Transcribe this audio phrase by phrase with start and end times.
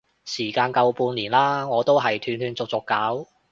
[0.25, 3.27] 時間夠半年啦，我都係斷斷續續搞